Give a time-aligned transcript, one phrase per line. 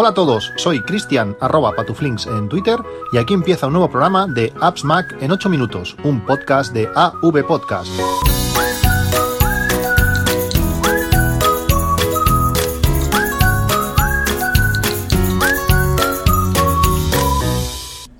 [0.00, 2.78] Hola a todos, soy Cristian arroba patuflinks en Twitter
[3.12, 6.88] y aquí empieza un nuevo programa de Apps Mac en 8 minutos, un podcast de
[6.94, 7.90] AV Podcast.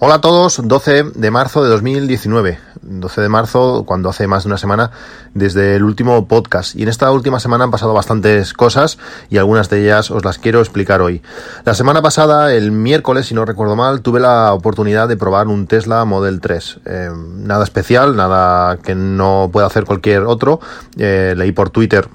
[0.01, 2.68] Hola a todos, 12 de marzo de 2019.
[2.89, 4.91] 12 de marzo, cuando hace más de una semana
[5.35, 6.75] desde el último podcast.
[6.77, 8.99] Y en esta última semana han pasado bastantes cosas
[9.31, 11.23] y algunas de ellas os las quiero explicar hoy.
[11.65, 15.67] La semana pasada, el miércoles, si no recuerdo mal, tuve la oportunidad de probar un
[15.67, 16.81] Tesla Model 3.
[16.85, 20.61] Eh, nada especial, nada que no pueda hacer cualquier otro.
[20.97, 22.09] Eh, leí por Twitter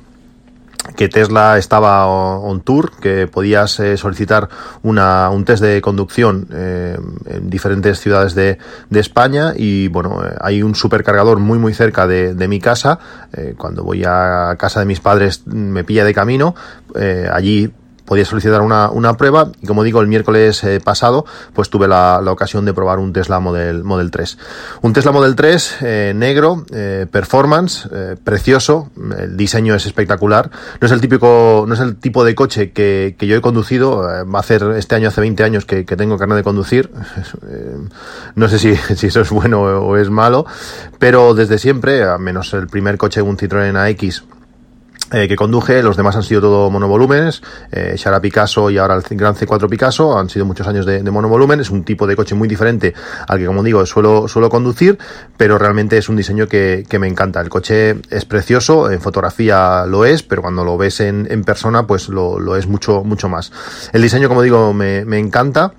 [0.96, 4.50] que Tesla estaba on tour, que podías eh, solicitar
[4.82, 8.58] una, un test de conducción eh, en diferentes ciudades de,
[8.90, 9.54] de España.
[9.56, 13.00] Y bueno, eh, hay un supercargador muy muy cerca de, de mi casa,
[13.58, 16.54] cuando voy a casa de mis padres me pilla de camino,
[17.32, 17.72] allí
[18.14, 19.52] podía solicitar una, una, prueba.
[19.60, 23.12] Y como digo el miércoles eh, pasado pues tuve la, la, ocasión de probar un
[23.12, 24.38] Tesla Model, Model 3
[24.84, 27.90] un Tesla Model 3 eh, negro eh, performance
[28.24, 28.92] precioso.
[29.18, 30.52] El diseño es espectacular.
[30.80, 34.04] No es el típico no es el tipo de coche que, que yo he conducido
[34.04, 36.92] va a hacer este año hace 20 años que, que tengo carne de conducir.
[38.36, 40.46] No sé si, si eso es bueno o es malo
[41.00, 44.24] pero desde siempre a menos el primer coche un Citroën AX
[45.14, 49.04] eh, que conduje, los demás han sido todo monovolúmenes, eh, Shara Picasso y ahora el
[49.18, 52.36] Gran C4 Picasso, han sido muchos años de, de monovolumen, es un tipo de coche
[52.36, 52.94] muy diferente
[53.28, 54.98] al que, como digo, suelo, suelo conducir,
[55.38, 57.42] pero realmente es un diseño que, que me encanta.
[57.42, 61.86] El coche es precioso, en fotografía lo es, pero cuando lo ves en, en persona,
[61.86, 63.52] pues lo, lo, es mucho, mucho más.
[63.94, 65.74] El diseño, como digo, me, me encanta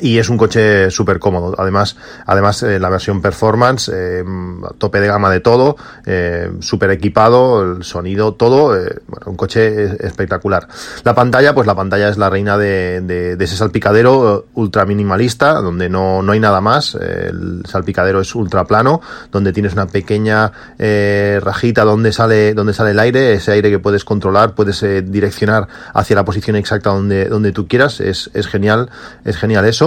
[0.00, 1.54] y es un coche súper cómodo.
[1.58, 4.24] Además, además eh, la versión performance, eh,
[4.78, 10.06] tope de gama de todo, eh, súper equipado, el sonido, todo, eh, bueno, un coche
[10.06, 10.66] espectacular.
[11.04, 15.88] La pantalla, pues la pantalla es la reina de, de, ese salpicadero ultra minimalista, donde
[15.88, 16.94] no, no hay nada más.
[16.96, 22.98] El salpicadero es ultra plano, donde tienes una pequeña rajita donde sale, donde sale el
[22.98, 27.68] aire, ese aire que puedes controlar, puedes direccionar hacia la posición exacta donde, donde tú
[27.68, 28.00] quieras.
[28.00, 28.90] Es, es genial,
[29.24, 29.85] es genial eso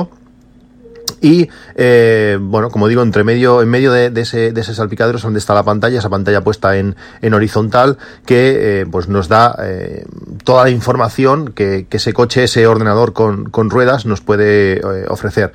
[1.21, 5.23] y eh, bueno, como digo, entre medio, en medio de, ese, de ese salpicadero es
[5.23, 9.55] donde está la pantalla, esa pantalla puesta en, en horizontal que eh, pues nos da
[9.63, 10.05] eh,
[10.43, 15.51] toda la información que, que, ese coche, ese ordenador con, con ruedas nos puede ofrecer.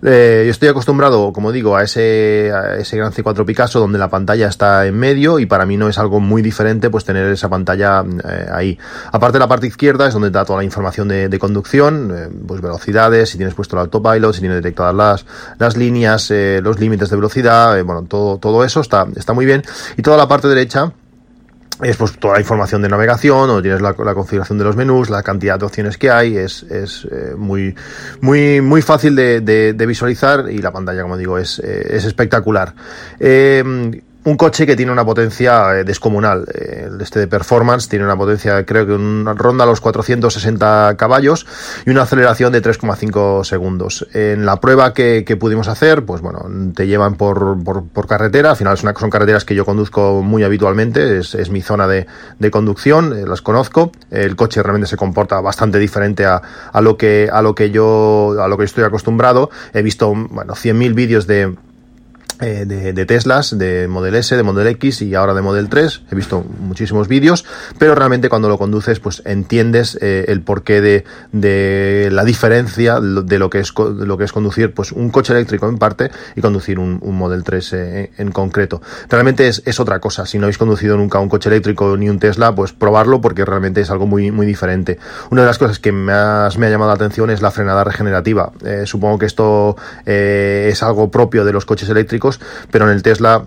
[0.00, 4.86] Yo estoy acostumbrado, como digo, a ese, ese gran C4 Picasso donde la pantalla está
[4.86, 8.04] en medio y para mí no es algo muy diferente pues tener esa pantalla
[8.52, 8.78] ahí.
[9.12, 12.12] Aparte la parte izquierda es donde da toda la información de, conducción,
[12.46, 14.94] pues velocidades, si tienes puesto el autopilot, si tienes detectadas
[15.58, 19.46] las, líneas, eh, los límites de velocidad, eh, bueno, todo, todo eso está, está muy
[19.46, 19.62] bien.
[19.96, 20.92] Y toda la parte derecha,
[21.82, 25.22] es pues toda la información de navegación, donde tienes la, configuración de los menús, la
[25.22, 27.74] cantidad de opciones que hay, es, es eh, muy,
[28.20, 32.74] muy, muy fácil de, visualizar y la pantalla, como digo, es, es espectacular.
[34.28, 36.46] Un coche que tiene una potencia eh, descomunal.
[36.52, 41.46] Eh, este de performance tiene una potencia, creo que una ronda los 460 caballos
[41.86, 44.06] y una aceleración de 3,5 segundos.
[44.12, 46.44] En la prueba que, pudimos hacer, pues bueno,
[46.74, 48.50] te llevan por, por, carretera.
[48.50, 51.18] Al final son, son, carreteras que yo conduzco muy habitualmente.
[51.18, 52.06] Es, es mi zona de,
[52.38, 53.92] de conducción, eh, las conozco.
[54.10, 58.36] El coche realmente se comporta bastante diferente a, a, lo que a lo que yo
[58.42, 59.50] a lo que estoy acostumbrado.
[59.72, 61.54] He visto bueno 100.000 vídeos de
[62.40, 66.02] eh, de, Teslas, de Model S, de Model X y ahora de Model 3.
[66.12, 67.44] He visto muchísimos vídeos,
[67.78, 73.38] pero realmente cuando lo conduces, pues entiendes eh, el porqué de, de, la diferencia de
[73.40, 76.78] lo que es lo que es conducir, pues un coche eléctrico en parte y conducir
[76.78, 78.80] un, Model 3 eh, en concreto.
[79.08, 80.24] Realmente es, es, otra cosa.
[80.24, 83.80] Si no habéis conducido nunca un coche eléctrico ni un Tesla, pues probarlo porque realmente
[83.80, 84.98] es algo muy muy diferente.
[85.30, 88.52] Una de las cosas que más me ha llamado la atención es la frenada regenerativa.
[88.84, 92.27] Supongo que esto es algo propio de los coches eléctricos
[92.70, 93.44] pero en el Tesla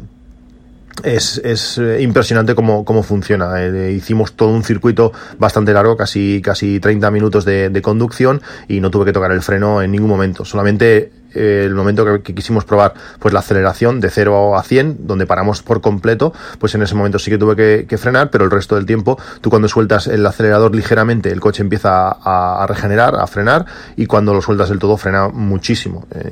[1.03, 3.63] es, es eh, impresionante cómo, cómo funciona.
[3.63, 8.79] Eh, hicimos todo un circuito bastante largo, casi, casi 30 minutos de, de, conducción y
[8.79, 10.45] no tuve que tocar el freno en ningún momento.
[10.45, 15.25] Solamente eh, el momento que, quisimos probar pues la aceleración de 0 a 100, donde
[15.25, 18.75] paramos por completo, pues en ese momento sí que tuve que, frenar, pero el resto
[18.75, 23.65] del tiempo, tú cuando sueltas el acelerador ligeramente, el coche empieza a, regenerar, a frenar,
[23.95, 26.07] y cuando lo sueltas del todo, frena muchísimo.
[26.15, 26.31] Eh,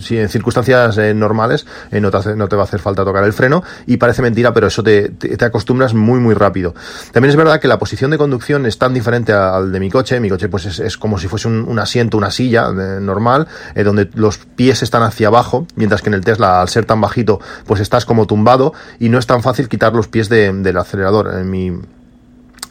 [0.00, 3.04] si en circunstancias eh, normales eh, no te, hace, no, te va a hacer falta
[3.04, 6.74] tocar el freno, y parece mentira, pero eso te, te, acostumbras muy, muy rápido.
[7.12, 10.18] También es verdad que la posición de conducción es tan diferente al de mi coche,
[10.20, 14.46] mi coche pues es, como si fuese un, asiento, una silla normal, donde los los
[14.46, 18.04] pies están hacia abajo, mientras que en el Tesla, al ser tan bajito, pues estás
[18.04, 21.34] como tumbado y no es tan fácil quitar los pies de, del acelerador.
[21.34, 21.72] En mi,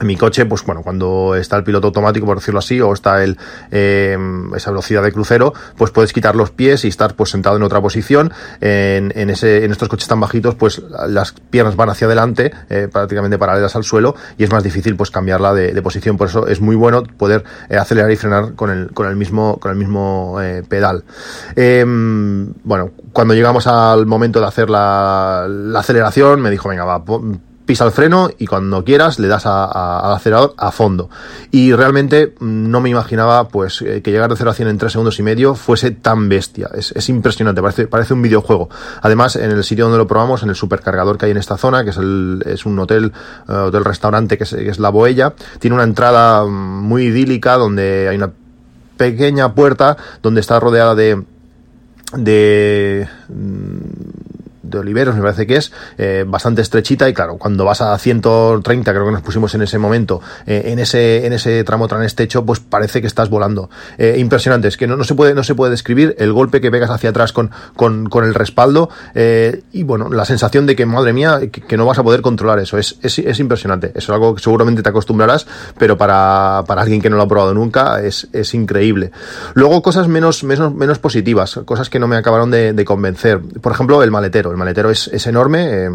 [0.04, 3.38] mi coche, pues bueno, cuando está el piloto automático, por decirlo así, o está el,
[3.72, 4.18] eh,
[4.56, 7.82] esa velocidad de crucero, pues puedes quitar los pies y estar pues sentado en otra
[7.82, 8.34] posición.
[8.60, 12.88] En, en, ese, en estos coches tan bajitos, pues las piernas van hacia adelante, eh,
[12.92, 16.18] prácticamente paralelas al suelo, y es más difícil pues cambiarla de, de posición.
[16.18, 19.58] Por eso es muy bueno poder eh, acelerar y frenar con el, con el mismo,
[19.60, 21.04] con el mismo eh, pedal.
[21.56, 27.04] Em, bueno, cuando llegamos al momento de hacer la, la aceleración, me dijo, venga, va,
[27.66, 31.10] pisa el freno y cuando quieras le das al acelerador a fondo.
[31.52, 34.92] Y realmente no me imaginaba pues eh, que llegar de 0 a 100 en 3
[34.92, 36.70] segundos y medio fuese tan bestia.
[36.74, 38.70] Es, impresionante, parece, parece un videojuego.
[39.02, 41.84] Además, en el sitio donde lo probamos, en el supercargador que hay en esta zona,
[41.84, 43.12] que es, el, es un hotel,
[43.48, 46.50] uh, hotel restaurante que es, que es La Boella, tiene una entrada mm,
[46.84, 48.32] muy idílica donde hay una
[48.98, 51.24] pequeña puerta donde está rodeada de
[52.18, 53.08] de
[54.78, 58.92] de Oliveros, me parece que es, eh, bastante estrechita y claro, cuando vas a 130,
[58.92, 62.46] creo que nos pusimos en ese momento, eh, en ese en ese tramo tan estrecho,
[62.46, 63.70] pues parece que estás volando.
[63.98, 66.72] Eh, impresionante, es que no, no, se puede no se puede describir el golpe que
[66.72, 68.90] pegas hacia atrás con, con, con el respaldo
[69.72, 72.78] y bueno, la sensación de que, madre mía, que, no vas a poder controlar eso,
[72.78, 73.92] es, es, es, impresionante.
[73.96, 75.48] Es algo que seguramente te acostumbrarás,
[75.78, 79.12] pero para, para alguien que no lo ha probado nunca es, es increíble.
[79.54, 83.40] Luego cosas menos, menos, menos positivas, cosas que no me acabaron de, convencer.
[83.40, 84.52] Por ejemplo, el maletero.
[84.62, 85.86] Maletero es, es enorme.
[85.86, 85.90] Eh,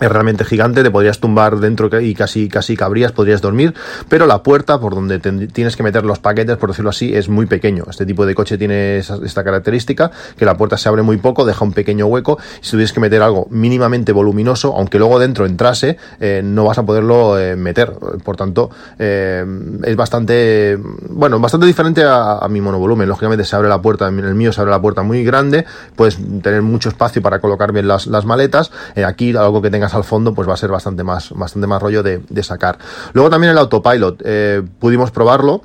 [0.00, 3.74] es realmente gigante, te podrías tumbar dentro y casi, casi cabrías, podrías dormir,
[4.08, 7.28] pero la puerta por donde te, tienes que meter los paquetes, por decirlo así, es
[7.28, 7.84] muy pequeño.
[7.88, 11.64] Este tipo de coche tiene esta característica, que la puerta se abre muy poco, deja
[11.64, 15.96] un pequeño hueco, y si tuvieras que meter algo mínimamente voluminoso, aunque luego dentro entrase,
[16.18, 17.92] eh, no vas a poderlo eh, meter.
[18.24, 19.44] Por tanto, eh,
[19.84, 20.76] es bastante,
[21.08, 23.08] bueno, bastante diferente a, mi monovolumen.
[23.08, 25.64] Lógicamente se abre la puerta, en el mío se abre la puerta muy grande,
[25.96, 28.70] puedes tener mucho espacio para colocar bien las, las maletas.
[29.04, 32.02] Aquí algo que tenga al fondo, pues va a ser bastante más, bastante más rollo
[32.02, 32.78] de, sacar.
[33.12, 35.62] Luego también el autopilot, eh, pudimos probarlo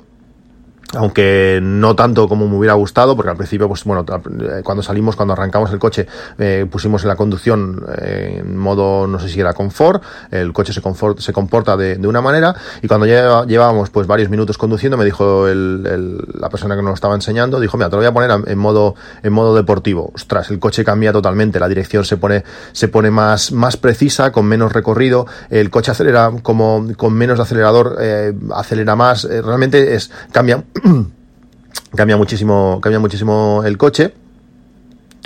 [0.94, 5.16] aunque no tanto como me hubiera gustado, porque al principio, pues bueno, eh, cuando salimos,
[5.16, 6.06] cuando arrancamos el coche,
[6.38, 10.72] eh, pusimos en la conducción eh, en modo, no sé si era confort, el coche
[10.72, 15.04] se, comporta de, de, una manera, y cuando lleva, llevábamos pues varios minutos conduciendo, me
[15.04, 18.08] dijo el, el, la persona que nos lo estaba enseñando, dijo, mira, te lo voy
[18.08, 20.10] a poner en modo, en modo deportivo.
[20.14, 24.46] Ostras, el coche cambia totalmente, la dirección se pone, se pone más, más precisa, con
[24.46, 30.10] menos recorrido, el coche acelera como con menos acelerador, eh, acelera más, eh, realmente es,
[30.32, 30.64] cambia
[31.96, 34.12] cambia muchísimo, cambia muchísimo el coche.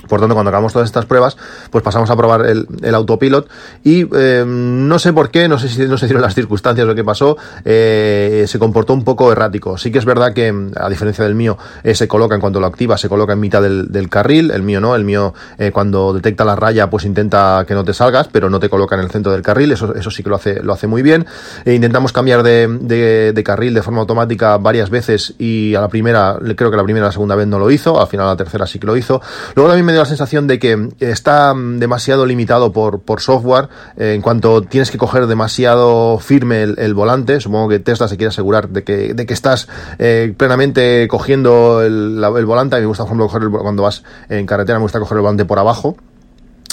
[0.08, 1.36] Por tanto, cuando acabamos todas estas pruebas,
[1.70, 3.48] pues pasamos a probar el, el autopilot
[3.82, 6.94] y eh, no sé por qué, no sé si no se dieron las circunstancias o
[6.94, 9.78] qué pasó, eh, se comportó un poco errático.
[9.78, 12.66] Sí que es verdad que, a diferencia del mío, eh, se coloca en cuanto lo
[12.66, 16.44] activa, se coloca en mitad del, carril, el mío no, el mío eh, cuando detecta
[16.44, 19.32] la raya, pues intenta que no te salgas, pero no te coloca en el centro
[19.32, 21.26] del carril, eso, eso sí que lo hace, lo hace muy bien.
[21.64, 26.70] E intentamos cambiar de, carril de forma automática varias veces y a la primera, creo
[26.70, 28.78] que la primera y la segunda vez no lo hizo, al final la tercera sí
[28.78, 29.20] que lo hizo.
[29.54, 34.14] Luego también me dio la sensación de que está demasiado limitado por, por software eh,
[34.14, 37.41] en cuanto tienes que coger demasiado firme el, volante.
[37.41, 39.69] Supongo que Tesla se quiere asegurar de que, de que estás
[39.99, 42.76] eh, plenamente cogiendo el, volante.
[42.76, 45.17] A mí me gusta, por ejemplo, coger el, cuando vas en carretera, me gusta coger
[45.17, 45.97] el volante por abajo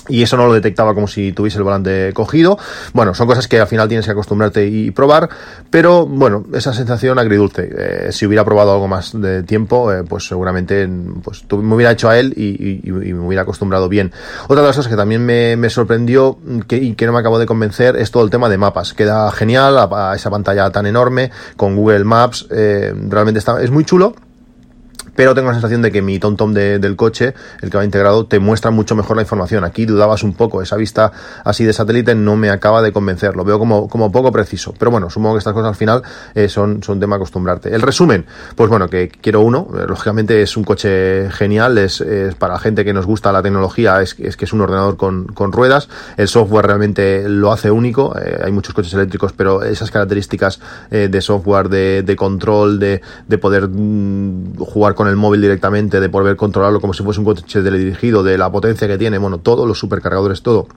[0.07, 2.57] y eso no lo detectaba como si tuviese el volante cogido.
[2.93, 5.29] Bueno, son cosas que al final tienes que acostumbrarte y probar,
[5.69, 7.69] pero bueno, esa sensación agridulce.
[7.71, 10.89] Eh, si hubiera probado algo más de tiempo, eh, pues seguramente
[11.23, 14.11] pues, me hubiera hecho a él y, me hubiera acostumbrado bien.
[14.47, 17.45] Otra de las cosas que también me, sorprendió que, y que no me acabo de
[17.45, 18.93] convencer es todo el tema de mapas.
[18.93, 22.47] Queda genial a, a esa pantalla tan enorme con Google Maps.
[22.49, 24.15] Eh, realmente está, es muy chulo
[25.21, 28.25] pero tengo la sensación de que mi TomTom de, del coche, el que va integrado,
[28.25, 29.63] te muestra mucho mejor la información.
[29.63, 31.11] Aquí dudabas un poco, esa vista
[31.43, 34.73] así de satélite no me acaba de convencer, lo veo como, como poco preciso.
[34.79, 36.01] Pero bueno, supongo que estas cosas al final
[36.33, 37.71] eh, son, son tema acostumbrarte.
[37.75, 38.25] El resumen,
[38.55, 42.03] pues bueno, que quiero uno, eh, lógicamente es un coche genial, es,
[42.39, 45.87] para gente que nos gusta la tecnología, es, que es un ordenador con, con, ruedas,
[46.17, 50.59] el software realmente lo hace único, eh, hay muchos coches eléctricos, pero esas características
[50.89, 56.09] de software, de, control, de, de poder mm, jugar con con el móvil directamente, de
[56.09, 59.65] poder controlarlo como si fuese un coche teledirigido, de la potencia que tiene, bueno, todo,
[59.65, 60.67] los supercargadores, todo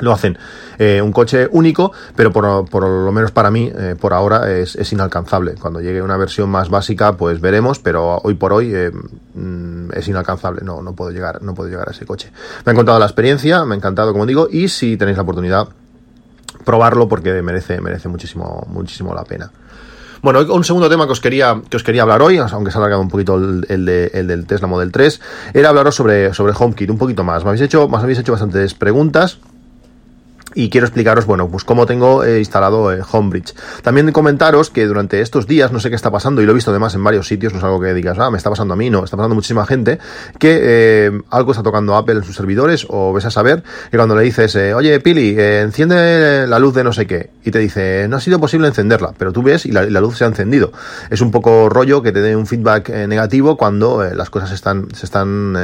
[0.00, 0.38] lo hacen
[0.78, 4.76] eh, un coche único, pero por, por, lo menos para mí, eh, por ahora, es,
[4.76, 5.54] es, inalcanzable.
[5.54, 8.90] Cuando llegue una versión más básica, pues veremos, pero hoy por hoy eh,
[9.34, 10.62] mm, es inalcanzable.
[10.62, 12.30] No, no puedo llegar, no puedo llegar a ese coche.
[12.64, 15.68] Me ha encantado la experiencia, me ha encantado, como digo, y si tenéis la oportunidad,
[16.64, 19.50] probarlo porque merece, merece muchísimo, muchísimo la pena.
[20.26, 22.80] Bueno, un segundo tema que os quería, que os quería hablar hoy, aunque se ha
[22.80, 25.20] alargado un poquito el, el, de, el del Tesla Model 3,
[25.54, 27.44] era hablaros sobre, sobre HomeKit un poquito más.
[27.44, 29.38] Me habéis hecho, me habéis hecho bastantes preguntas
[30.56, 33.54] y quiero explicaros, bueno, pues cómo tengo eh, instalado eh, Homebridge.
[33.82, 36.70] También comentaros que durante estos días, no sé qué está pasando, y lo he visto
[36.70, 38.88] además en varios sitios, no es algo que digas, ah, me está pasando a mí,
[38.88, 39.98] no, está pasando a muchísima gente,
[40.38, 44.16] que eh, algo está tocando Apple en sus servidores, o ves a saber que cuando
[44.16, 48.16] le dices, oye, Pili, enciende la luz de no sé qué, y te dice, no
[48.16, 50.72] ha sido posible encenderla, pero tú ves y la, luz se ha encendido.
[51.10, 55.04] Es un poco rollo que te dé un feedback negativo cuando las cosas están, se
[55.04, 55.54] están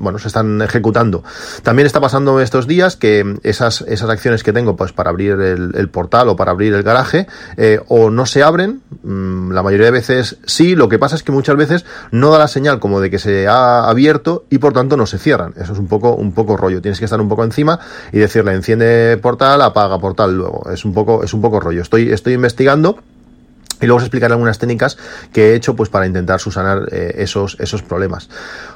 [0.00, 1.22] bueno, se están ejecutando.
[1.62, 5.88] También está pasando estos días que esas, esas acciones que tengo pues para abrir el,
[5.90, 7.26] portal o para abrir el garaje
[7.56, 11.22] eh, o no se abren, mm, la mayoría de veces sí, lo que pasa es
[11.22, 14.72] que muchas veces no da la señal como de que se ha abierto y por
[14.72, 15.52] tanto no se cierran.
[15.56, 16.80] Eso es un poco, un poco rollo.
[16.80, 17.78] Tienes que estar un poco encima
[18.12, 20.68] y decirle enciende portal, apaga portal luego.
[20.70, 21.82] Es un poco, es un poco rollo.
[21.82, 22.98] Estoy, estoy investigando
[23.80, 24.98] y luego os explicaré algunas técnicas
[25.32, 28.28] que he hecho pues para intentar subsanar eh, esos, esos problemas.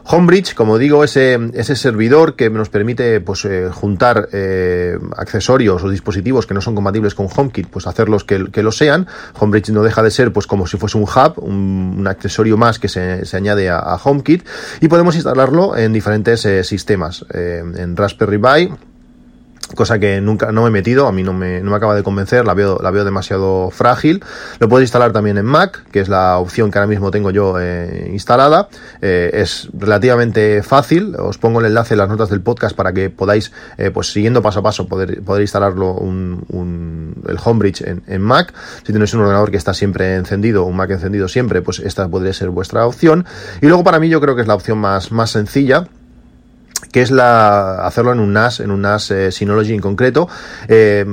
[0.04, 5.90] Homebridge, como digo, ese, ese servidor que nos permite pues eh, juntar eh, accesorios o
[5.90, 9.06] dispositivos que no son compatibles con HomeKit, pues hacerlos que, que lo sean.
[9.38, 12.88] Homebridge no deja de ser pues como si fuese un hub, un, accesorio más que
[12.88, 14.46] se, se añade a, a, HomeKit
[14.80, 18.93] y podemos instalarlo en diferentes sistemas, en Raspberry Pi
[19.74, 22.02] cosa que nunca no me he metido, a mí no me, no me acaba de
[22.02, 24.22] convencer, la veo, la veo demasiado frágil.
[24.58, 27.56] Lo puedo instalar también en Mac, que es la opción que ahora mismo tengo yo
[27.60, 28.68] eh, instalada.
[29.00, 33.10] Eh, es relativamente fácil, os pongo el enlace en las notas del podcast para que
[33.10, 38.02] podáis, eh, pues siguiendo paso a paso, poder, poder instalarlo un, un, el Homebridge en,
[38.06, 38.52] en Mac.
[38.84, 42.32] Si tenéis un ordenador que está siempre encendido, un Mac encendido siempre, pues esta podría
[42.32, 43.24] ser vuestra opción.
[43.60, 45.88] Y luego para mí yo creo que es la opción más, más sencilla
[46.94, 50.28] que es la hacerlo en un NAS, en un NAS eh, Synology en concreto.
[50.68, 51.04] Eh,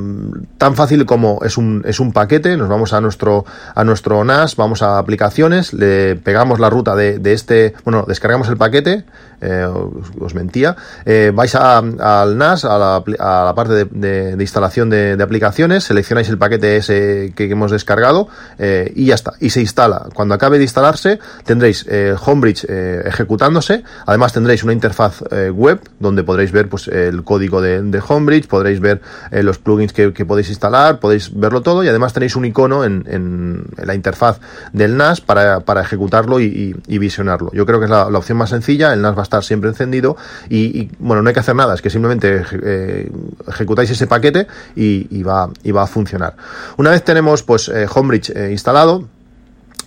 [0.60, 4.58] tan fácil como es un, es un paquete, nos vamos a nuestro, a nuestro NAS,
[4.58, 9.06] vamos a aplicaciones, le pegamos la ruta de, de este, bueno, descargamos el paquete,
[9.42, 15.84] eh, os, mentía, eh, vais a, al NAS, a la, parte de, instalación de, aplicaciones,
[15.84, 18.28] seleccionáis el paquete ese que, hemos descargado
[18.60, 20.10] eh, y ya está, y se instala.
[20.14, 21.88] Cuando acabe de instalarse tendréis
[22.24, 28.48] Homebridge ejecutándose, además tendréis una interfaz web donde podréis ver pues, el código de, Homebridge,
[28.48, 31.84] podréis ver los plugins que, podéis instalar, podéis verlo todo.
[31.84, 34.40] Y además tenéis un icono en, la interfaz
[34.72, 37.50] del NAS para, para ejecutarlo y, visionarlo.
[37.54, 39.70] Yo creo que es la, la opción más sencilla, el NAS va a estar siempre
[39.70, 40.18] encendido
[40.50, 43.10] y, bueno, no hay que hacer nada, es que simplemente eh,
[43.48, 46.36] ejecutáis ese paquete y, y, va, y va a funcionar.
[46.78, 49.08] Una vez tenemos pues eh, Homebridge eh, instalado,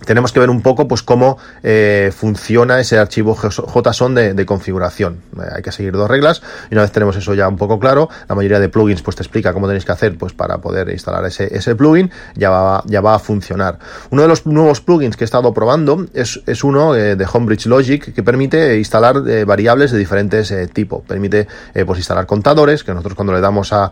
[0.03, 5.21] tenemos que ver un poco pues cómo eh, funciona ese archivo JSON de, configuración.
[5.37, 8.09] Eh, hay que seguir dos reglas y una vez tenemos eso ya un poco claro,
[8.27, 11.25] la mayoría de plugins pues te explica cómo tenéis que hacer pues para poder instalar
[11.25, 13.79] ese, ese plugin, ya va, ya va a funcionar.
[14.11, 17.67] Uno de los nuevos plugins que he estado probando es, es uno eh, de Homebridge
[17.67, 21.03] Logic que permite instalar eh, variables de diferentes tipos.
[21.07, 21.47] Permite
[21.85, 23.91] pues instalar contadores, que nosotros cuando le damos a,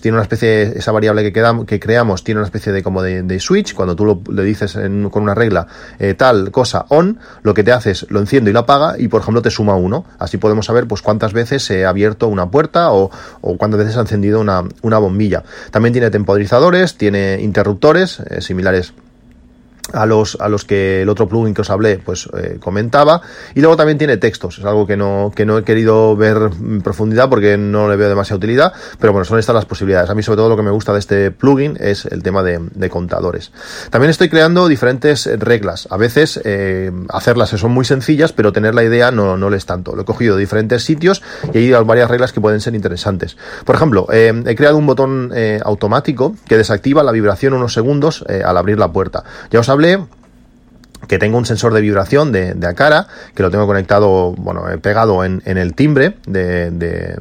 [0.00, 3.94] tiene una especie, esa variable que, creamos tiene una especie de como de, switch, cuando
[3.94, 4.74] tú lo, le dices
[5.10, 8.52] con una regla eh, tal cosa on, lo que te hace es lo enciendo y
[8.52, 10.04] lo apaga y por ejemplo te suma uno.
[10.18, 13.96] Así podemos saber pues cuántas veces se ha abierto una puerta o, o cuántas veces
[13.96, 15.44] ha encendido una, una bombilla.
[15.70, 18.92] También tiene temporizadores, tiene interruptores eh, similares
[19.92, 23.20] a los, a los que el otro plugin que os hablé pues eh, comentaba.
[23.54, 24.58] Y luego también tiene textos.
[24.58, 28.08] Es algo que no, que no he querido ver en profundidad porque no le veo
[28.08, 28.72] demasiada utilidad.
[28.98, 30.10] Pero bueno son estas las posibilidades.
[30.10, 32.86] A mí sobre todo lo que me gusta de este plugin es el tema de,
[32.90, 33.50] contadores.
[33.90, 35.88] También estoy creando diferentes reglas.
[35.90, 39.66] A veces eh, hacerlas son muy sencillas pero tener la idea no, no lo es
[39.66, 39.94] tanto.
[39.94, 43.36] Lo he cogido de diferentes sitios y hay varias reglas que pueden ser interesantes.
[43.64, 45.32] Por ejemplo eh, he creado un botón
[45.64, 49.24] automático que desactiva la vibración unos segundos al abrir la puerta.
[49.50, 49.68] Ya os
[51.06, 55.24] que tengo un sensor de vibración de, de Acara, que lo tengo conectado, bueno, pegado
[55.24, 57.16] en, el timbre de,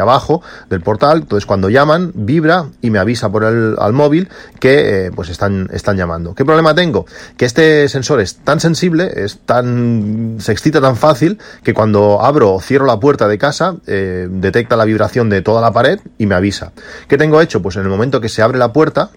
[0.00, 1.18] abajo del portal.
[1.18, 4.28] Entonces, cuando llaman, vibra y me avisa por el al móvil
[4.60, 6.34] que eh, pues están, están llamando.
[6.34, 7.06] ¿Qué problema tengo?
[7.36, 12.54] Que este sensor es tan sensible, es tan, se excita tan fácil que cuando abro
[12.54, 16.26] o cierro la puerta de casa, eh, detecta la vibración de toda la pared y
[16.26, 16.72] me avisa.
[17.08, 17.62] ¿Qué tengo hecho?
[17.62, 19.10] Pues en el momento que se abre la puerta,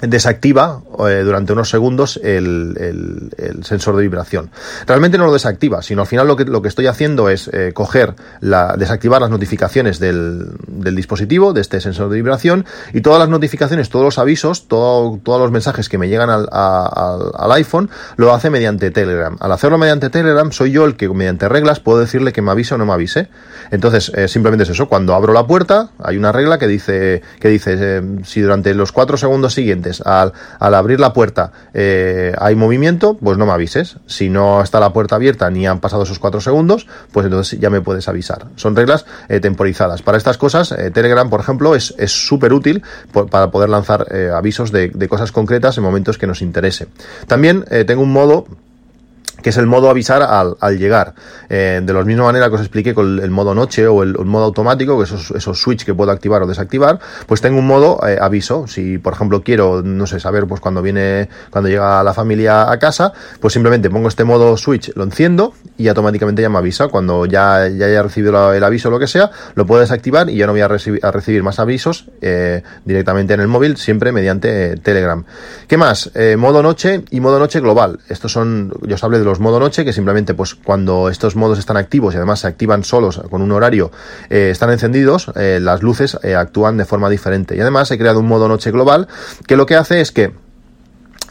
[0.00, 4.50] desactiva eh, durante unos segundos el, sensor de vibración.
[4.86, 7.72] Realmente no lo desactiva, sino al final lo que, lo que estoy haciendo es eh,
[7.72, 13.18] coger, la, desactivar las notificaciones del, del, dispositivo, de este sensor de vibración, y todas
[13.18, 17.52] las notificaciones, todos los avisos, todo, todos los mensajes que me llegan al, a, al,
[17.52, 19.36] iPhone, lo hace mediante Telegram.
[19.40, 22.74] Al hacerlo mediante Telegram, soy yo el que mediante reglas puedo decirle que me avise
[22.74, 23.28] o no me avise.
[23.70, 27.48] Entonces, eh, simplemente es eso, cuando abro la puerta, hay una regla que dice, que
[27.48, 33.38] dice, si durante los cuatro segundos siguientes al, abrir la puerta eh, hay movimiento, pues
[33.38, 33.98] no me avises.
[34.06, 37.70] Si no está la puerta abierta ni han pasado esos cuatro segundos, pues entonces ya
[37.70, 38.46] me puedes avisar.
[38.56, 40.02] Son reglas eh, temporizadas.
[40.02, 42.82] Para estas cosas, Telegram, por ejemplo, es súper útil
[43.30, 46.88] para poder lanzar avisos de, de, cosas concretas en momentos que nos interese.
[47.26, 48.46] También tengo un modo
[49.46, 51.14] que es el modo avisar al, llegar.
[51.48, 54.46] Eh, de la misma manera que os expliqué con el, modo noche o el, modo
[54.46, 58.18] automático, que esos, esos switch que puedo activar o desactivar, pues tengo un modo eh,
[58.20, 58.66] aviso.
[58.66, 62.76] Si, por ejemplo, quiero, no sé, saber pues cuando viene, cuando llega la familia a
[62.80, 66.88] casa, pues simplemente pongo este modo switch, lo enciendo y automáticamente ya me avisa.
[66.88, 70.46] Cuando ya, ya haya recibido el aviso lo que sea, lo puedo desactivar y ya
[70.46, 74.76] no voy a, recibir, a recibir más avisos eh, directamente en el móvil, siempre mediante
[74.78, 75.24] Telegram.
[75.68, 76.10] ¿Qué más?
[76.36, 78.00] modo noche y modo noche global.
[78.08, 81.58] Estos son, yo os hablé de los modo noche, que simplemente pues cuando estos modos
[81.58, 83.90] están activos y además se activan solos con un horario,
[84.30, 87.56] eh, están encendidos, eh, las luces eh, actúan de forma diferente.
[87.56, 89.08] Y además he creado un modo noche global
[89.46, 90.45] que lo que hace es que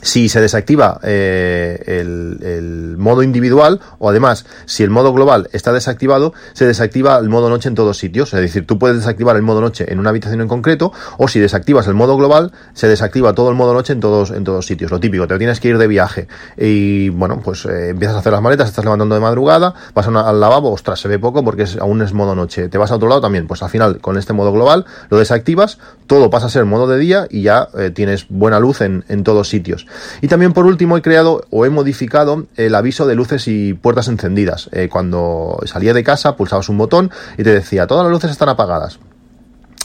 [0.06, 6.34] si se desactiva eh, el, modo individual o además si el modo global está desactivado,
[6.54, 8.34] se desactiva el modo noche en todos sitios.
[8.34, 11.40] Es decir, tú puedes desactivar el modo noche en una habitación en concreto o si
[11.40, 14.92] desactivas el modo global, se desactiva todo el modo noche en todos, en todos sitios.
[14.92, 18.32] Lo típico, te tienes que ir de viaje y bueno, pues eh, empiezas a hacer
[18.32, 22.04] las maletas, estás levantando de madrugada, vas al lavabo, ostras, se ve poco porque aún
[22.04, 22.70] es modo noche.
[22.70, 25.80] Te vas a otro lado también, pues al final con este modo global lo desactivas,
[26.06, 29.24] todo pasa a ser modo de día y ya eh, tienes buena luz en, en
[29.24, 29.88] todos sitios.
[30.22, 34.08] Y también por último he creado o he modificado el aviso de luces y puertas
[34.08, 34.70] encendidas.
[34.72, 38.50] Eh, cuando salía de casa pulsabas un botón y te decía todas las luces están
[38.50, 39.00] apagadas.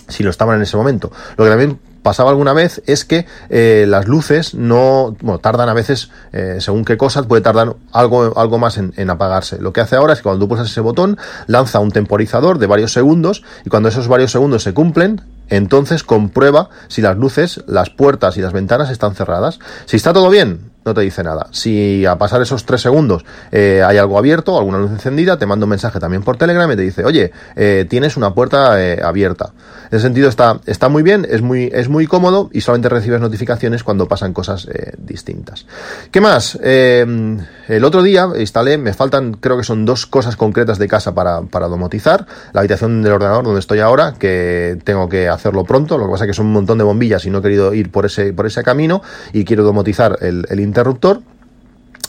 [0.08, 1.12] Si lo estaban en ese momento.
[1.36, 5.74] Lo que también pasaba alguna vez es que eh, las luces no, bueno, tardan a
[5.74, 9.58] veces, eh, según qué cosas, puede tardar algo, algo más en, en, apagarse.
[9.58, 12.66] Lo que hace ahora es que cuando tú pulsas ese botón, lanza un temporizador de
[12.66, 17.90] varios segundos y cuando esos varios segundos se cumplen, entonces comprueba si las luces, las
[17.90, 19.58] puertas y las ventanas están cerradas.
[19.86, 21.48] Si está todo bien, no te dice nada.
[21.50, 25.64] Si a pasar esos tres segundos eh, hay algo abierto, alguna luz encendida, te manda
[25.64, 29.52] un mensaje también por Telegram y te dice, oye, eh, tienes una puerta eh, abierta.
[29.90, 33.20] En ese sentido está, está muy bien, es muy, es muy cómodo y solamente recibes
[33.20, 34.68] notificaciones cuando pasan cosas
[34.98, 35.66] distintas.
[36.12, 36.56] ¿Qué más?
[36.60, 41.42] el otro día instalé, me faltan, creo que son dos cosas concretas de casa para,
[41.42, 42.24] para domotizar.
[42.52, 46.24] La habitación del ordenador donde estoy ahora, que tengo que hacerlo pronto, lo que pasa
[46.24, 48.46] es que son un montón de bombillas y no he querido ir por ese, por
[48.46, 51.20] ese camino y quiero domotizar el, el interruptor.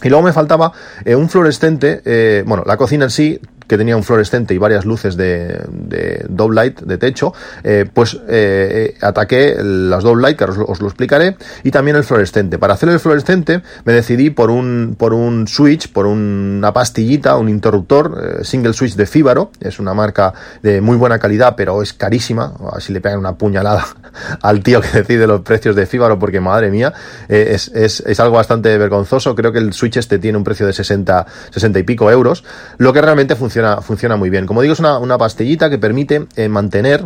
[0.04, 0.72] Y luego me faltaba
[1.06, 3.40] eh, un fluorescente, eh, bueno, la cocina en sí
[3.72, 8.98] que tenía un fluorescente y varias luces de, de light de techo, eh, pues eh,
[9.00, 12.60] ataqué las double light, que os, os, lo explicaré, y también el fluorescente.
[12.60, 17.48] Para hacer el fluorescente me decidí por un, por un switch, por una pastillita, un
[17.48, 21.94] interruptor, eh, single switch de Fíbaro, es una marca de muy buena calidad, pero es
[21.94, 23.86] carísima, así le pegan una puñalada
[24.42, 26.92] al tío que decide los precios de Fíbaro, porque madre mía,
[27.30, 30.74] es, es, es, algo bastante vergonzoso, creo que el switch este tiene un precio de
[30.74, 32.44] 60, 60 y pico euros,
[32.78, 34.46] lo que realmente funciona funciona, muy bien.
[34.46, 37.06] Como digo, es una, una pastillita que permite eh, mantener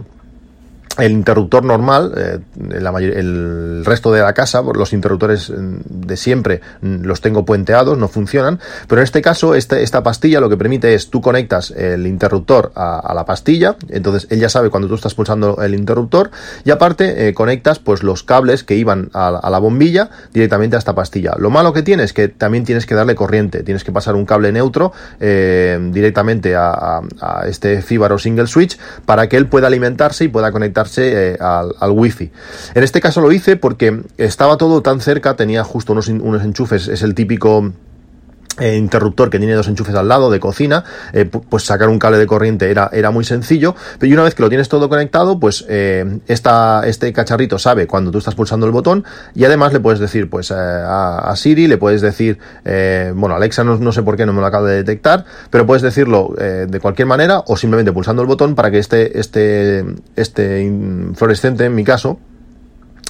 [0.97, 2.39] el interruptor normal, eh,
[2.71, 8.07] el resto de la casa, los interruptores mm, de siempre mm, los tengo puenteados, no
[8.07, 12.07] funcionan, pero en este caso este, esta pastilla lo que permite es tú conectas el
[12.07, 16.31] interruptor a, la pastilla, entonces él ya sabe cuando tú estás pulsando el interruptor
[16.63, 20.95] y aparte eh, conectas pues los cables que iban a, la bombilla directamente a esta
[20.95, 21.33] pastilla.
[21.37, 24.25] Lo malo que tiene es que también tienes que darle corriente, tienes que pasar un
[24.25, 30.25] cable neutro eh, directamente a, a este Fibaro single switch para que él pueda alimentarse
[30.25, 32.31] y pueda conectar eh, al, wifi.
[32.73, 37.01] En este caso lo hice porque estaba todo tan cerca, tenía justo unos enchufes, es
[37.01, 37.71] el típico
[38.59, 42.17] eh, interruptor que tiene dos enchufes al lado de cocina, eh, pues sacar un cable
[42.17, 45.65] de corriente era, era muy sencillo, pero una vez que lo tienes todo conectado, pues
[45.67, 50.29] eh, este cacharrito sabe cuando tú estás pulsando el botón y además le puedes decir
[50.29, 54.39] pues a, Siri, le puedes decir, bueno, Alexa no, no, sé por qué no me
[54.39, 58.55] lo acaba de detectar, pero puedes decirlo de cualquier manera o simplemente pulsando el botón
[58.55, 59.83] para que este, este,
[60.15, 60.71] este
[61.15, 62.19] fluorescente, en mi caso,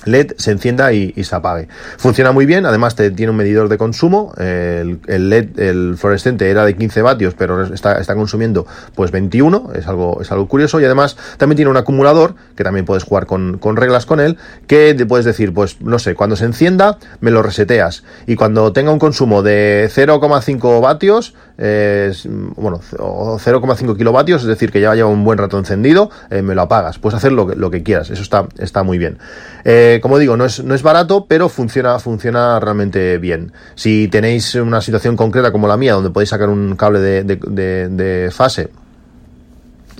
[0.03, 1.67] LED se encienda y, se apague.
[1.97, 4.33] Funciona muy bien, además te, tiene un medidor de consumo.
[4.37, 10.21] El, LED, el fluorescente era de 15 vatios, pero está, consumiendo pues 21, es algo,
[10.21, 10.79] es algo curioso.
[10.79, 14.93] Y además también tiene un acumulador, que también puedes jugar con, reglas con él, que
[14.93, 18.03] te puedes decir, pues no sé, cuando se encienda, me lo reseteas.
[18.27, 24.93] Y cuando tenga un consumo de 0,5 vatios, bueno, 0,5 kilovatios, es decir, que ya
[24.93, 26.99] lleva un buen rato encendido, eh, me lo apagas.
[26.99, 29.17] Puedes hacer lo que, lo que quieras, eso está, está muy bien.
[29.63, 33.51] Eh, como digo, no es, no es barato, pero funciona, funciona realmente bien.
[33.75, 37.89] Si tenéis una situación concreta como la mía, donde podéis sacar un cable de, de,
[37.89, 38.69] de fase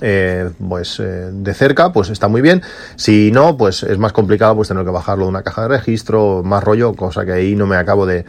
[0.02, 2.62] eh, pues eh, de cerca, pues está muy bien.
[2.96, 6.42] Si no, pues es más complicado pues tener que bajarlo de una caja de registro,
[6.44, 8.24] más rollo, cosa que ahí no me acabo de,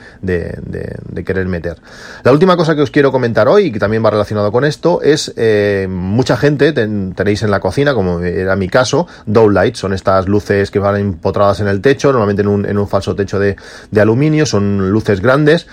[1.26, 1.78] querer meter.
[2.24, 5.02] La última cosa que os quiero comentar hoy, y que también va relacionado con esto,
[5.02, 9.94] es eh, mucha gente tenéis en la cocina, como era mi caso, dow lights, son
[9.94, 13.40] estas luces que van empotradas en el techo, normalmente en un, en un falso techo
[13.40, 13.56] de,
[14.00, 15.68] aluminio, son luces grandes,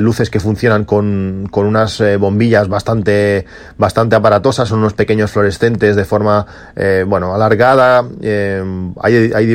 [0.00, 6.04] luces que funcionan con, con unas bombillas bastante, bastante aparatosas, son unos pequeños fluorescentes de
[6.06, 8.06] forma, eh, bueno, alargada.
[8.22, 8.64] Eh,
[9.02, 9.46] hay, hay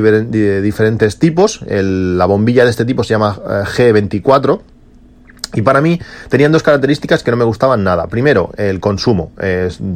[0.62, 1.62] diferentes tipos.
[1.67, 4.60] la bombilla de este tipo se llama eh, G24
[5.54, 8.08] y para mí tenían dos características que no me gustaban nada.
[8.08, 9.32] Primero, el consumo.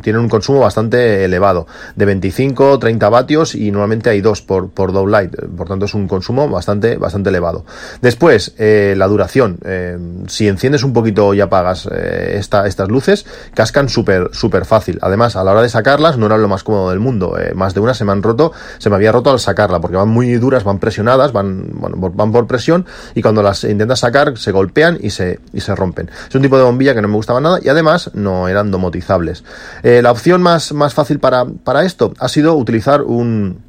[0.01, 4.93] tienen un consumo bastante elevado, de 25, 30 vatios y normalmente hay dos por, por
[5.07, 5.35] light.
[5.57, 7.65] Por tanto, es un consumo bastante, bastante elevado.
[8.01, 9.59] Después, eh, la duración.
[9.65, 14.99] Eh, si enciendes un poquito y apagas eh, esta, estas luces, cascan súper, súper fácil.
[15.01, 17.35] Además, a la hora de sacarlas no era lo más cómodo del mundo.
[17.55, 20.09] más de una se me han roto, se me había roto al sacarla, porque van
[20.09, 24.97] muy duras, van presionadas, van, van por presión y cuando las intentas sacar se golpean
[25.01, 26.09] y se, y se rompen.
[26.27, 29.43] Es un tipo de bombilla que no me gustaba nada y además no eran domotizables.
[29.83, 33.59] Eh, la opción más, más fácil para, para esto ha sido utilizar un,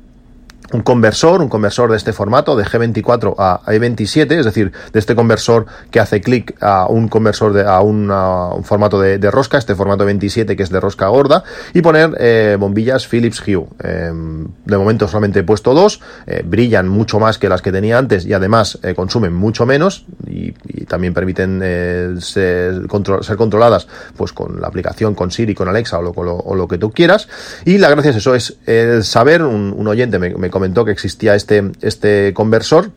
[0.72, 5.14] un conversor, un conversor de este formato, de G24 a E27, es decir, de este
[5.14, 10.04] conversor que hace clic a un conversor de, a, un formato de, rosca, este formato
[10.04, 13.66] 27 que es de rosca gorda, y poner eh, bombillas Philips Hue.
[13.82, 17.98] Em, de momento solamente he puesto dos, eh, brillan mucho más que las que tenía
[17.98, 20.06] antes y además consumen mucho menos
[20.86, 21.60] también permiten
[22.20, 26.90] ser, controladas pues con la aplicación, con Siri, con Alexa o lo, lo, que tú
[26.90, 27.28] quieras.
[27.64, 31.34] Y la gracia es eso, es el saber, un, oyente me, me comentó que existía
[31.34, 32.90] este, este conversor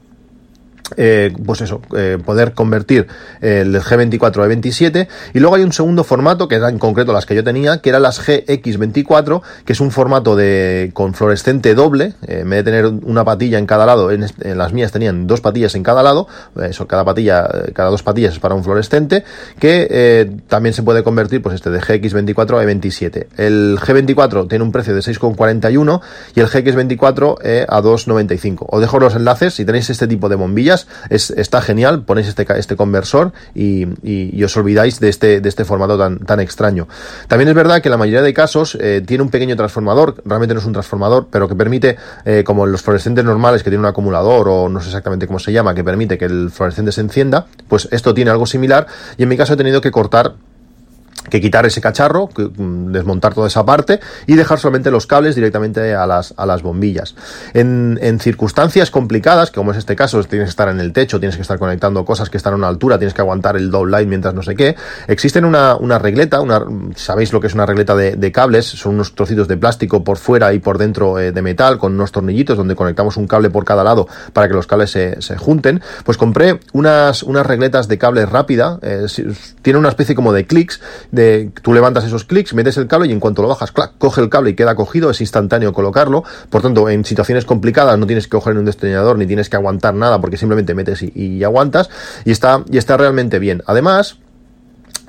[0.97, 3.07] eh, pues eso, eh, poder convertir
[3.41, 7.25] el G24 a 27 y luego hay un segundo formato que era en concreto las
[7.25, 12.13] que yo tenía que eran las GX24 que es un formato de con fluorescente doble.
[12.27, 14.25] Eh, en vez de tener una patilla en cada lado en,
[14.57, 16.27] las mías tenían dos patillas en cada lado.
[16.61, 19.23] Eso cada patilla cada dos patillas es para un fluorescente
[19.59, 24.71] que también se puede convertir pues este de GX24 a 27 el G24 tiene un
[24.71, 26.01] precio de 6,41
[26.35, 30.78] y el GX24 a 2,95 os dejo los enlaces si tenéis este tipo de bombillas
[31.09, 33.87] es, está genial, ponéis este, este conversor y,
[34.43, 36.87] os olvidáis de este, de este formato tan, tan extraño.
[37.27, 40.59] También es verdad que la mayoría de casos eh, tiene un pequeño transformador, realmente no
[40.59, 43.89] es un transformador, pero que permite, eh, como en los fluorescentes normales que tiene un
[43.89, 47.47] acumulador o no sé exactamente cómo se llama, que permite que el fluorescente se encienda,
[47.67, 48.87] pues esto tiene algo similar
[49.17, 50.35] y en mi caso he tenido que cortar
[51.29, 55.93] que quitar ese cacharro, mm, desmontar toda esa parte y dejar solamente los cables directamente
[55.95, 57.15] a las, a las bombillas.
[57.53, 61.41] En, circunstancias complicadas, como es este caso, tienes que estar en el techo, tienes que
[61.41, 64.33] estar conectando cosas que están a una altura, tienes que aguantar el down light mientras
[64.33, 64.75] no sé qué,
[65.07, 66.61] existen una, una regleta, una,
[66.95, 70.53] sabéis lo que es una regleta de, cables, son unos trocitos de plástico por fuera
[70.53, 73.83] y por dentro eh, de metal con unos tornillitos donde conectamos un cable por cada
[73.83, 78.25] lado para que los cables se, se junten, pues compré unas, unas regletas de cable
[78.25, 79.05] rápida, eh,
[79.61, 80.81] tiene una especie como de clics,
[81.61, 84.29] tú levantas esos clics, metes el cable y en cuanto lo bajas, clac, coge el
[84.29, 86.23] cable y queda cogido, es instantáneo colocarlo.
[86.49, 89.55] Por tanto, en situaciones complicadas no tienes que coger en un destornillador ni tienes que
[89.55, 91.89] aguantar nada porque simplemente metes y, y aguantas
[92.25, 93.63] y está, y está realmente bien.
[93.65, 94.17] Además,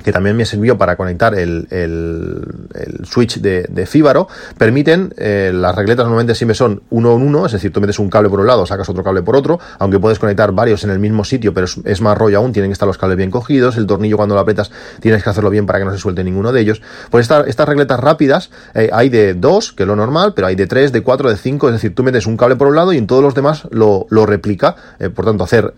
[0.02, 5.74] que también me sirvió para conectar el, el, switch de, de, Fíbaro, permiten, eh, las
[5.74, 8.46] regletas normalmente siempre son uno en uno, es decir, tú metes un cable por un
[8.46, 11.66] lado, sacas otro cable por otro, aunque puedes conectar varios en el mismo sitio, pero
[11.84, 14.40] es, más rollo aún, tienen que estar los cables bien cogidos, el tornillo cuando lo
[14.40, 16.82] apretas tienes que hacerlo bien para que no se suelte ninguno de ellos.
[17.10, 20.54] Pues esta, estas regletas rápidas eh, hay de dos, que es lo normal, pero hay
[20.54, 22.92] de tres, de cuatro, de cinco, es decir, tú metes un cable por un lado
[22.92, 25.74] y en todos los demás lo, lo replica, eh, por tanto, hacer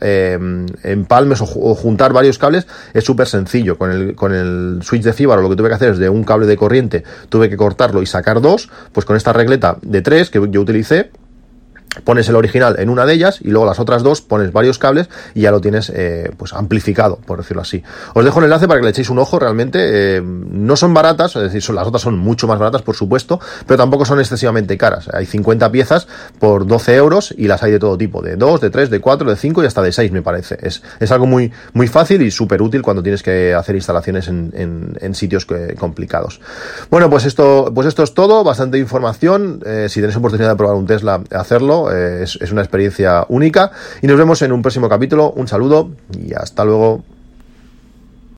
[0.83, 5.13] empalmes o, o juntar varios cables es súper sencillo con el con el switch de
[5.13, 8.03] fibra lo que tuve que hacer es de un cable de corriente, tuve que cortarlo
[8.03, 11.11] y sacar dos, pues con esta regleta de tres que yo utilicé,
[12.05, 15.09] pones el original en una de ellas y luego las otras dos pones varios cables
[15.35, 17.83] y ya lo tienes eh, pues amplificado, por decirlo así.
[18.15, 21.37] Os dejo el enlace para que le echéis un ojo, realmente eh, no son baratas,
[21.37, 24.77] es decir, son, las otras son mucho más baratas, por supuesto, pero tampoco son excesivamente
[24.79, 25.09] caras.
[25.13, 28.71] Hay 50 piezas por 12 euros y las hay de todo tipo, de 2, de
[28.71, 30.59] 3, de 4, de 5 y hasta de 6 me parece.
[30.61, 34.53] Es, es algo muy, muy fácil y súper útil cuando tienes que hacer instalaciones en,
[35.01, 36.41] en, sitios que, complicados.
[36.91, 39.61] Bueno, pues esto, pues esto es todo, bastante información.
[39.67, 44.07] Eh, si tenéis oportunidad de probar un Tesla, hacerlo es, es una experiencia única y
[44.07, 45.33] nos vemos en un próximo capítulo.
[45.33, 47.03] Un saludo y hasta luego.